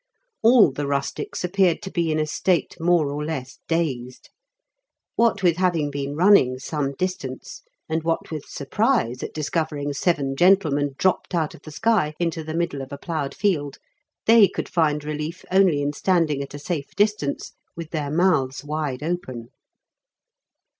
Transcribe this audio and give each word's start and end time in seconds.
All 0.41 0.71
the 0.71 0.87
rustics 0.87 1.43
appeared 1.43 1.79
to 1.83 1.91
be 1.91 2.11
in 2.11 2.17
a 2.17 2.25
state 2.25 2.75
more 2.79 3.11
or 3.11 3.23
less 3.23 3.59
dazed. 3.67 4.31
What 5.15 5.43
with 5.43 5.57
having 5.57 5.91
been 5.91 6.15
running 6.15 6.57
some 6.57 6.93
distance, 6.93 7.61
and 7.87 8.01
what 8.01 8.31
with 8.31 8.45
surprise 8.45 9.21
at 9.21 9.31
discovering 9.31 9.93
seven 9.93 10.35
gentlemen 10.35 10.95
dropped 10.97 11.35
out 11.35 11.53
of 11.53 11.61
the 11.61 11.69
sky 11.71 12.15
into 12.17 12.43
the 12.43 12.55
middle 12.55 12.81
of 12.81 12.91
a 12.91 12.97
ploughed 12.97 13.35
field, 13.35 13.77
they 14.25 14.47
could 14.47 14.67
find 14.67 15.03
relief 15.03 15.45
only 15.51 15.83
in 15.83 15.93
standing 15.93 16.41
at 16.41 16.55
a 16.55 16.57
safe 16.57 16.95
distance 16.95 17.51
with 17.75 17.91
their 17.91 18.09
mouths 18.09 18.63
wide 18.63 19.03
open. 19.03 19.49